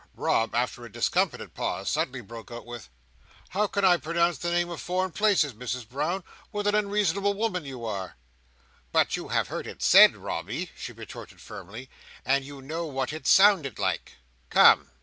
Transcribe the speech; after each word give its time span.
Rob, 0.15 0.55
after 0.55 0.83
a 0.83 0.91
discomfited 0.91 1.53
pause, 1.53 1.87
suddenly 1.87 2.21
broke 2.21 2.49
out 2.49 2.65
with, 2.65 2.89
"How 3.49 3.67
can 3.67 3.85
I 3.85 3.97
pronounce 3.97 4.39
the 4.39 4.49
names 4.49 4.71
of 4.71 4.81
foreign 4.81 5.11
places, 5.11 5.53
Mrs 5.53 5.87
Brown? 5.87 6.23
What 6.49 6.65
an 6.65 6.73
unreasonable 6.73 7.35
woman 7.35 7.65
you 7.65 7.85
are!" 7.85 8.15
"But 8.91 9.15
you 9.15 9.27
have 9.27 9.49
heard 9.49 9.67
it 9.67 9.83
said, 9.83 10.17
Robby," 10.17 10.71
she 10.75 10.91
retorted 10.91 11.39
firmly, 11.39 11.87
"and 12.25 12.43
you 12.43 12.63
know 12.63 12.87
what 12.87 13.13
it 13.13 13.27
sounded 13.27 13.77
like. 13.77 14.13
Come!" 14.49 14.89